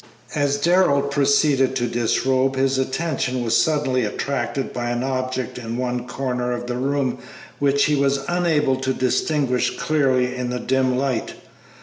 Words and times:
As 0.33 0.57
Darrell 0.57 1.03
proceeded 1.03 1.75
to 1.75 1.85
disrobe 1.85 2.55
his 2.55 2.79
attention 2.79 3.43
was 3.43 3.55
suddenly 3.55 4.03
attracted 4.03 4.73
by 4.73 4.89
an 4.89 5.03
object 5.03 5.59
in 5.59 5.77
one 5.77 6.07
corner 6.07 6.51
of 6.53 6.65
the 6.65 6.77
room 6.77 7.19
which 7.59 7.85
he 7.85 7.93
was 7.93 8.25
unable 8.27 8.77
to 8.77 8.95
distinguish 8.95 9.77
clearly 9.77 10.35
in 10.35 10.49
the 10.49 10.59
dim 10.59 10.97
light. 10.97 11.35